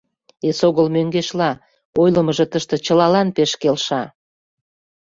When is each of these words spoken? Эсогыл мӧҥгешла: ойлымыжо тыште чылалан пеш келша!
Эсогыл 0.47 0.87
мӧҥгешла: 0.95 1.51
ойлымыжо 2.01 2.45
тыште 2.51 2.75
чылалан 2.85 3.27
пеш 3.35 3.51
келша! 3.61 4.01